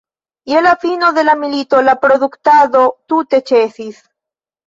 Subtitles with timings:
[0.51, 2.81] Je la fino de la milito la produktado
[3.13, 4.01] tute ĉesis.